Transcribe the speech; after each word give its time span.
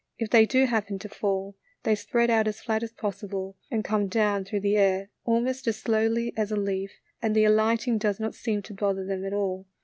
If 0.17 0.31
they 0.31 0.47
do 0.47 0.65
happen 0.65 0.97
to 0.97 1.07
fall, 1.09 1.55
they 1.83 1.93
spread 1.93 2.31
out 2.31 2.47
as 2.47 2.59
flat 2.59 2.81
as 2.81 2.91
possible, 2.91 3.55
and 3.69 3.83
come 3.85 4.07
down 4.07 4.45
through 4.45 4.61
the 4.61 4.75
air 4.75 5.11
almost 5.25 5.67
as 5.67 5.77
slowly 5.77 6.33
as 6.35 6.51
a 6.51 6.55
leaf, 6.57 6.89
and 7.21 7.35
the 7.35 7.45
alighting 7.45 7.99
does 7.99 8.19
not 8.19 8.33
seem 8.33 8.63
to 8.63 8.73
bother 8.73 9.05
them 9.05 9.23
at 9.23 9.33
all. 9.33 9.67